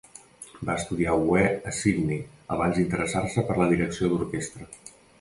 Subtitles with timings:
[0.69, 1.43] Va estudiar oboè
[1.73, 2.19] a Sydney
[2.57, 4.73] abans d'interessar-se per la direcció d'orquestra.